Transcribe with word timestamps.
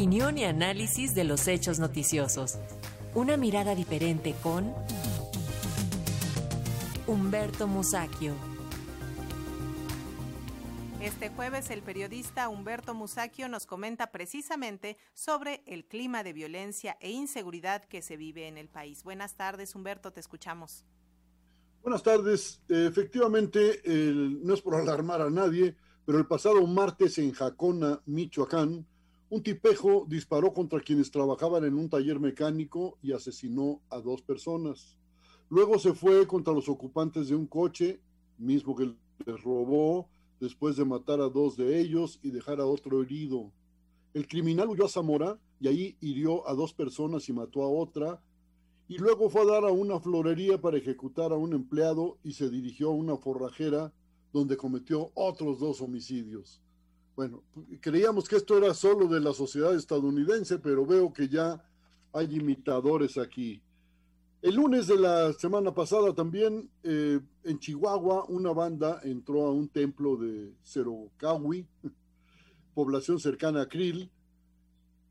Opinión 0.00 0.38
y 0.38 0.44
análisis 0.44 1.14
de 1.14 1.24
los 1.24 1.46
hechos 1.46 1.78
noticiosos. 1.78 2.56
Una 3.14 3.36
mirada 3.36 3.74
diferente 3.74 4.34
con 4.42 4.72
Humberto 7.06 7.66
Musacchio. 7.66 8.32
Este 11.02 11.28
jueves 11.28 11.68
el 11.68 11.82
periodista 11.82 12.48
Humberto 12.48 12.94
Musacchio 12.94 13.50
nos 13.50 13.66
comenta 13.66 14.10
precisamente 14.10 14.96
sobre 15.12 15.62
el 15.66 15.84
clima 15.84 16.22
de 16.22 16.32
violencia 16.32 16.96
e 16.98 17.10
inseguridad 17.10 17.84
que 17.84 18.00
se 18.00 18.16
vive 18.16 18.48
en 18.48 18.56
el 18.56 18.70
país. 18.70 19.04
Buenas 19.04 19.36
tardes, 19.36 19.74
Humberto, 19.74 20.14
te 20.14 20.20
escuchamos. 20.20 20.86
Buenas 21.82 22.02
tardes. 22.02 22.62
efectivamente, 22.70 23.82
no 23.84 24.54
es 24.54 24.62
por 24.62 24.76
alarmar 24.76 25.20
a 25.20 25.28
nadie, 25.28 25.76
pero 26.06 26.16
el 26.16 26.26
pasado 26.26 26.66
martes 26.66 27.18
en 27.18 27.32
Jacona, 27.32 28.00
Michoacán, 28.06 28.86
un 29.30 29.44
tipejo 29.44 30.06
disparó 30.08 30.52
contra 30.52 30.80
quienes 30.80 31.12
trabajaban 31.12 31.64
en 31.64 31.74
un 31.74 31.88
taller 31.88 32.18
mecánico 32.18 32.98
y 33.00 33.12
asesinó 33.12 33.80
a 33.88 34.00
dos 34.00 34.22
personas. 34.22 34.98
Luego 35.48 35.78
se 35.78 35.94
fue 35.94 36.26
contra 36.26 36.52
los 36.52 36.68
ocupantes 36.68 37.28
de 37.28 37.36
un 37.36 37.46
coche, 37.46 38.00
mismo 38.38 38.74
que 38.74 38.92
les 39.24 39.42
robó, 39.42 40.08
después 40.40 40.76
de 40.76 40.84
matar 40.84 41.20
a 41.20 41.28
dos 41.28 41.56
de 41.56 41.80
ellos 41.80 42.18
y 42.24 42.30
dejar 42.30 42.60
a 42.60 42.66
otro 42.66 43.02
herido. 43.02 43.52
El 44.14 44.26
criminal 44.26 44.68
huyó 44.68 44.86
a 44.86 44.88
Zamora 44.88 45.38
y 45.60 45.68
ahí 45.68 45.96
hirió 46.00 46.48
a 46.48 46.54
dos 46.54 46.74
personas 46.74 47.28
y 47.28 47.32
mató 47.32 47.62
a 47.62 47.68
otra, 47.68 48.20
y 48.88 48.98
luego 48.98 49.30
fue 49.30 49.42
a 49.42 49.44
dar 49.44 49.64
a 49.64 49.70
una 49.70 50.00
florería 50.00 50.60
para 50.60 50.78
ejecutar 50.78 51.30
a 51.30 51.36
un 51.36 51.52
empleado 51.52 52.18
y 52.24 52.32
se 52.32 52.50
dirigió 52.50 52.88
a 52.88 52.94
una 52.94 53.16
forrajera 53.16 53.92
donde 54.32 54.56
cometió 54.56 55.12
otros 55.14 55.60
dos 55.60 55.80
homicidios. 55.80 56.60
Bueno, 57.16 57.42
creíamos 57.80 58.28
que 58.28 58.36
esto 58.36 58.56
era 58.56 58.72
solo 58.72 59.06
de 59.06 59.20
la 59.20 59.32
sociedad 59.32 59.74
estadounidense, 59.74 60.58
pero 60.58 60.86
veo 60.86 61.12
que 61.12 61.28
ya 61.28 61.62
hay 62.12 62.36
imitadores 62.36 63.18
aquí. 63.18 63.62
El 64.42 64.54
lunes 64.54 64.86
de 64.86 64.96
la 64.96 65.32
semana 65.34 65.74
pasada 65.74 66.14
también 66.14 66.70
eh, 66.82 67.20
en 67.44 67.58
Chihuahua 67.58 68.24
una 68.28 68.52
banda 68.52 69.00
entró 69.04 69.44
a 69.44 69.52
un 69.52 69.68
templo 69.68 70.16
de 70.16 70.54
Cerocahui, 70.64 71.66
población 72.74 73.20
cercana 73.20 73.62
a 73.62 73.68
Krill. 73.68 74.10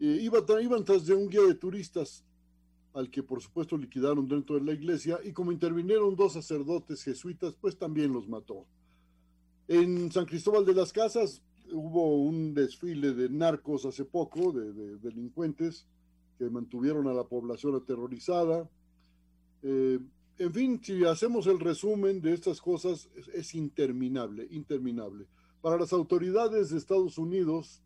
Eh, 0.00 0.20
iban 0.22 0.84
tras 0.84 1.04
de 1.04 1.14
un 1.14 1.28
guía 1.28 1.42
de 1.42 1.54
turistas 1.54 2.24
al 2.94 3.10
que 3.10 3.22
por 3.22 3.42
supuesto 3.42 3.76
liquidaron 3.76 4.26
dentro 4.26 4.56
de 4.56 4.64
la 4.64 4.72
iglesia 4.72 5.18
y 5.22 5.32
como 5.32 5.52
intervinieron 5.52 6.16
dos 6.16 6.32
sacerdotes 6.32 7.02
jesuitas, 7.02 7.54
pues 7.60 7.76
también 7.76 8.12
los 8.12 8.26
mató. 8.28 8.64
En 9.66 10.10
San 10.10 10.24
Cristóbal 10.24 10.64
de 10.64 10.72
las 10.72 10.90
Casas 10.90 11.42
hubo 11.72 12.16
un 12.22 12.54
desfile 12.54 13.12
de 13.14 13.28
narcos 13.28 13.84
hace 13.84 14.04
poco, 14.04 14.52
de, 14.52 14.72
de 14.72 14.96
delincuentes 14.98 15.86
que 16.38 16.50
mantuvieron 16.50 17.08
a 17.08 17.14
la 17.14 17.24
población 17.24 17.74
aterrorizada 17.74 18.68
eh, 19.62 19.98
en 20.38 20.52
fin, 20.52 20.80
si 20.82 21.04
hacemos 21.04 21.46
el 21.46 21.58
resumen 21.58 22.20
de 22.20 22.32
estas 22.32 22.60
cosas, 22.60 23.08
es, 23.34 23.54
interminable, 23.54 24.46
interminable. 24.50 25.26
Para 25.60 25.78
las 25.78 25.92
autoridades 25.92 26.70
de 26.70 26.78
Estados 26.78 27.18
Unidos, 27.18 27.82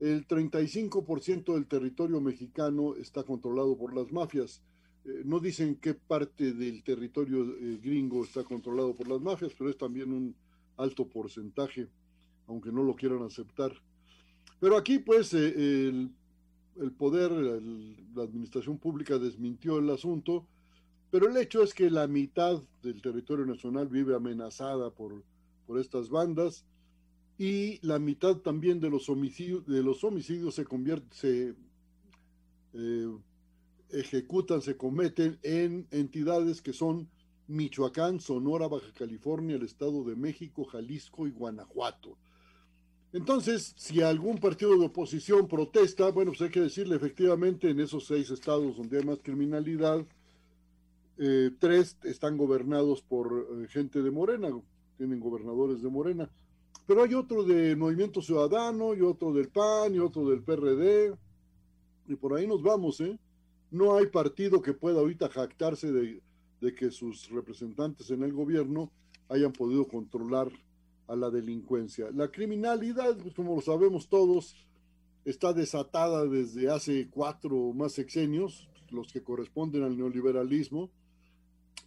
el 0.00 0.26
35% 0.26 1.54
del 1.54 1.66
territorio 1.66 2.20
mexicano 2.20 2.94
está 2.94 3.22
controlado 3.22 3.76
por 3.76 3.94
las 3.94 4.10
mafias. 4.12 4.62
Eh, 5.04 5.22
no 5.24 5.40
dicen 5.40 5.76
qué 5.76 5.92
parte 5.92 6.54
del 6.54 6.82
territorio 6.82 7.42
eh, 7.44 7.78
gringo 7.82 8.24
está 8.24 8.44
controlado 8.44 8.96
por 8.96 9.08
las 9.08 9.20
mafias, 9.20 9.52
pero 9.58 9.68
es 9.68 9.76
también 9.76 10.12
un 10.12 10.34
alto 10.78 11.06
porcentaje, 11.06 11.88
aunque 12.48 12.72
no 12.72 12.82
lo 12.82 12.96
quieran 12.96 13.22
aceptar. 13.22 13.72
Pero 14.58 14.76
aquí, 14.76 14.98
pues, 14.98 15.32
el, 15.34 16.10
poder, 16.98 17.30
la 17.30 18.22
administración 18.24 18.78
pública 18.78 19.18
desmintió 19.18 19.78
el 19.78 19.90
asunto 19.90 20.46
pero 21.10 21.28
el 21.28 21.36
hecho 21.36 21.62
es 21.62 21.72
que 21.72 21.90
la 21.90 22.06
mitad 22.06 22.62
del 22.82 23.00
territorio 23.00 23.46
nacional 23.46 23.88
vive 23.88 24.14
amenazada 24.14 24.90
por, 24.90 25.24
por 25.66 25.78
estas 25.78 26.10
bandas 26.10 26.66
y 27.38 27.84
la 27.86 27.98
mitad 27.98 28.36
también 28.36 28.80
de 28.80 28.90
los 28.90 29.08
homicidios, 29.08 29.64
de 29.66 29.82
los 29.82 30.04
homicidios 30.04 30.54
se 30.54 30.64
convierte, 30.64 31.16
se 31.16 31.54
eh, 32.74 33.16
ejecutan, 33.90 34.60
se 34.60 34.76
cometen 34.76 35.38
en 35.42 35.86
entidades 35.90 36.60
que 36.60 36.74
son 36.74 37.08
Michoacán, 37.46 38.20
Sonora, 38.20 38.68
Baja 38.68 38.92
California, 38.92 39.56
el 39.56 39.62
Estado 39.62 40.04
de 40.04 40.14
México, 40.14 40.64
Jalisco 40.64 41.26
y 41.26 41.30
Guanajuato. 41.30 42.18
Entonces, 43.12 43.74
si 43.76 44.02
algún 44.02 44.38
partido 44.38 44.78
de 44.78 44.86
oposición 44.86 45.48
protesta, 45.48 46.10
bueno, 46.10 46.32
pues 46.32 46.42
hay 46.42 46.50
que 46.50 46.60
decirle 46.60 46.96
efectivamente 46.96 47.70
en 47.70 47.80
esos 47.80 48.06
seis 48.06 48.30
estados 48.30 48.76
donde 48.76 48.98
hay 48.98 49.04
más 49.04 49.20
criminalidad, 49.22 50.04
eh, 51.16 51.50
tres 51.58 51.96
están 52.04 52.36
gobernados 52.36 53.00
por 53.00 53.48
eh, 53.50 53.66
gente 53.68 54.02
de 54.02 54.10
Morena, 54.10 54.48
tienen 54.98 55.20
gobernadores 55.20 55.80
de 55.82 55.88
Morena, 55.88 56.30
pero 56.86 57.02
hay 57.02 57.14
otro 57.14 57.44
de 57.44 57.74
Movimiento 57.76 58.20
Ciudadano 58.20 58.94
y 58.94 59.00
otro 59.00 59.32
del 59.32 59.48
PAN 59.48 59.94
y 59.94 59.98
otro 60.00 60.28
del 60.28 60.42
PRD, 60.42 61.14
y 62.08 62.14
por 62.14 62.34
ahí 62.34 62.46
nos 62.46 62.62
vamos, 62.62 63.00
¿eh? 63.00 63.18
No 63.70 63.96
hay 63.96 64.06
partido 64.06 64.62
que 64.62 64.74
pueda 64.74 65.00
ahorita 65.00 65.28
jactarse 65.28 65.92
de, 65.92 66.22
de 66.60 66.74
que 66.74 66.90
sus 66.90 67.28
representantes 67.30 68.10
en 68.10 68.22
el 68.22 68.32
gobierno 68.32 68.90
hayan 69.28 69.52
podido 69.52 69.86
controlar 69.86 70.50
a 71.08 71.16
la 71.16 71.30
delincuencia. 71.30 72.10
La 72.12 72.30
criminalidad, 72.30 73.16
pues, 73.16 73.34
como 73.34 73.56
lo 73.56 73.60
sabemos 73.60 74.08
todos, 74.08 74.54
está 75.24 75.52
desatada 75.52 76.26
desde 76.26 76.70
hace 76.70 77.08
cuatro 77.10 77.56
o 77.56 77.72
más 77.72 77.92
sexenios, 77.92 78.68
los 78.90 79.12
que 79.12 79.22
corresponden 79.22 79.82
al 79.82 79.96
neoliberalismo, 79.96 80.90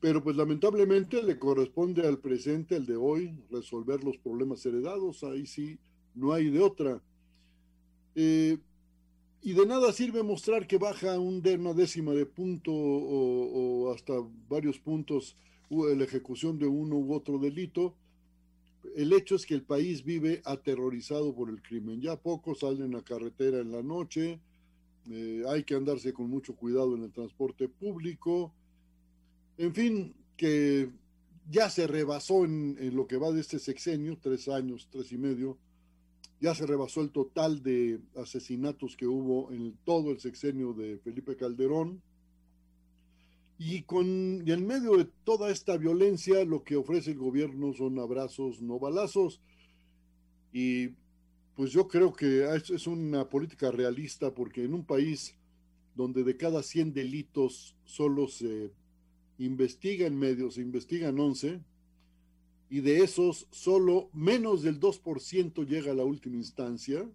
pero 0.00 0.22
pues 0.22 0.36
lamentablemente 0.36 1.22
le 1.22 1.38
corresponde 1.38 2.06
al 2.06 2.18
presente, 2.18 2.76
el 2.76 2.86
de 2.86 2.96
hoy, 2.96 3.34
resolver 3.50 4.02
los 4.02 4.16
problemas 4.18 4.64
heredados, 4.64 5.22
ahí 5.24 5.46
sí, 5.46 5.78
no 6.14 6.32
hay 6.32 6.50
de 6.50 6.60
otra. 6.60 7.02
Eh, 8.14 8.58
y 9.42 9.52
de 9.54 9.66
nada 9.66 9.92
sirve 9.92 10.22
mostrar 10.22 10.66
que 10.66 10.78
baja 10.78 11.18
un 11.18 11.42
una 11.46 11.72
décima 11.72 12.12
de 12.12 12.26
punto 12.26 12.72
o, 12.72 13.92
hasta 13.92 14.12
varios 14.48 14.78
puntos 14.78 15.36
la 15.70 16.04
ejecución 16.04 16.58
de 16.58 16.66
uno 16.66 16.96
u 16.96 17.14
otro 17.14 17.38
delito. 17.38 17.94
El 18.96 19.12
hecho 19.12 19.36
es 19.36 19.46
que 19.46 19.54
el 19.54 19.62
país 19.62 20.04
vive 20.04 20.42
aterrorizado 20.44 21.34
por 21.34 21.48
el 21.48 21.62
crimen. 21.62 22.00
Ya 22.00 22.16
pocos 22.16 22.60
salen 22.60 22.94
a 22.96 23.02
carretera 23.02 23.60
en 23.60 23.72
la 23.72 23.82
noche, 23.82 24.40
eh, 25.10 25.42
hay 25.48 25.64
que 25.64 25.74
andarse 25.74 26.12
con 26.12 26.28
mucho 26.28 26.54
cuidado 26.54 26.94
en 26.94 27.04
el 27.04 27.12
transporte 27.12 27.68
público, 27.68 28.52
en 29.56 29.74
fin, 29.74 30.14
que 30.36 30.90
ya 31.50 31.68
se 31.68 31.86
rebasó 31.86 32.44
en, 32.44 32.94
lo 32.94 33.06
que 33.06 33.16
va 33.16 33.32
de 33.32 33.40
este 33.40 33.58
sexenio, 33.58 34.18
tres 34.20 34.48
años, 34.48 34.88
tres 34.90 35.12
y 35.12 35.18
medio, 35.18 35.58
ya 36.40 36.54
se 36.54 36.66
rebasó 36.66 37.02
el 37.02 37.10
total 37.10 37.62
de 37.62 38.00
asesinatos 38.16 38.96
que 38.96 39.06
hubo 39.06 39.52
en 39.52 39.76
todo 39.84 40.10
el 40.10 40.20
sexenio 40.20 40.72
de 40.72 40.98
Felipe 40.98 41.36
Calderón. 41.36 42.00
Y, 43.62 43.82
con, 43.82 44.42
y 44.46 44.52
en 44.52 44.66
medio 44.66 44.96
de 44.96 45.04
toda 45.22 45.50
esta 45.50 45.76
violencia, 45.76 46.46
lo 46.46 46.64
que 46.64 46.76
ofrece 46.76 47.10
el 47.10 47.18
gobierno 47.18 47.74
son 47.74 47.98
abrazos, 47.98 48.62
no 48.62 48.78
balazos. 48.78 49.42
Y 50.50 50.88
pues 51.56 51.70
yo 51.70 51.86
creo 51.86 52.10
que 52.14 52.48
es 52.54 52.86
una 52.86 53.28
política 53.28 53.70
realista 53.70 54.34
porque 54.34 54.64
en 54.64 54.72
un 54.72 54.86
país 54.86 55.36
donde 55.94 56.24
de 56.24 56.38
cada 56.38 56.62
100 56.62 56.94
delitos 56.94 57.76
solo 57.84 58.28
se 58.28 58.72
investigan 59.36 60.16
medios, 60.16 60.56
investigan 60.56 61.20
11, 61.20 61.60
y 62.70 62.80
de 62.80 63.02
esos 63.02 63.46
solo 63.50 64.08
menos 64.14 64.62
del 64.62 64.80
2% 64.80 65.66
llega 65.66 65.92
a 65.92 65.94
la 65.94 66.04
última 66.04 66.36
instancia. 66.36 67.06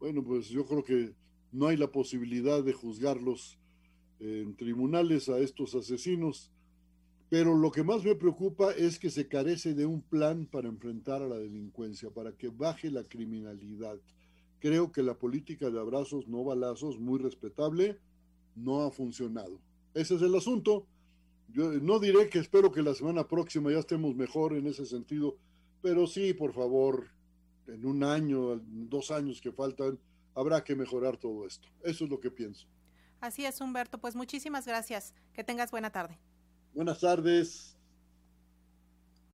Bueno, 0.00 0.24
pues 0.24 0.48
yo 0.48 0.66
creo 0.66 0.82
que 0.82 1.14
no 1.52 1.68
hay 1.68 1.76
la 1.76 1.92
posibilidad 1.92 2.64
de 2.64 2.72
juzgarlos 2.72 3.60
en 4.20 4.56
tribunales 4.56 5.28
a 5.28 5.38
estos 5.38 5.74
asesinos, 5.74 6.50
pero 7.30 7.54
lo 7.54 7.70
que 7.70 7.84
más 7.84 8.04
me 8.04 8.14
preocupa 8.14 8.72
es 8.72 8.98
que 8.98 9.10
se 9.10 9.28
carece 9.28 9.74
de 9.74 9.84
un 9.84 10.00
plan 10.00 10.46
para 10.46 10.68
enfrentar 10.68 11.22
a 11.22 11.28
la 11.28 11.36
delincuencia, 11.38 12.10
para 12.10 12.32
que 12.32 12.48
baje 12.48 12.90
la 12.90 13.04
criminalidad. 13.04 13.98
Creo 14.60 14.90
que 14.90 15.02
la 15.02 15.18
política 15.18 15.70
de 15.70 15.78
abrazos, 15.78 16.26
no 16.26 16.42
balazos, 16.42 16.98
muy 16.98 17.18
respetable, 17.18 17.98
no 18.56 18.82
ha 18.82 18.90
funcionado. 18.90 19.60
Ese 19.94 20.16
es 20.16 20.22
el 20.22 20.34
asunto. 20.34 20.86
Yo 21.48 21.72
no 21.72 21.98
diré 21.98 22.28
que 22.28 22.38
espero 22.38 22.72
que 22.72 22.82
la 22.82 22.94
semana 22.94 23.28
próxima 23.28 23.70
ya 23.70 23.78
estemos 23.78 24.14
mejor 24.14 24.54
en 24.54 24.66
ese 24.66 24.86
sentido, 24.86 25.36
pero 25.82 26.06
sí, 26.06 26.32
por 26.32 26.54
favor, 26.54 27.08
en 27.66 27.84
un 27.84 28.02
año, 28.04 28.60
dos 28.64 29.10
años 29.10 29.40
que 29.40 29.52
faltan, 29.52 29.98
habrá 30.34 30.64
que 30.64 30.74
mejorar 30.74 31.18
todo 31.18 31.46
esto. 31.46 31.68
Eso 31.82 32.04
es 32.04 32.10
lo 32.10 32.20
que 32.20 32.30
pienso. 32.30 32.66
Así 33.20 33.44
es, 33.44 33.60
Humberto. 33.60 33.98
Pues 33.98 34.14
muchísimas 34.14 34.66
gracias. 34.66 35.14
Que 35.32 35.44
tengas 35.44 35.70
buena 35.70 35.90
tarde. 35.90 36.18
Buenas 36.74 37.00
tardes. 37.00 37.77